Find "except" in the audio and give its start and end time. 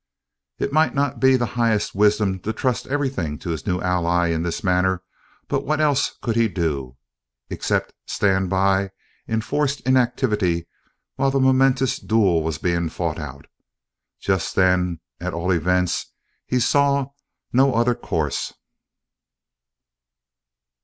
7.51-7.93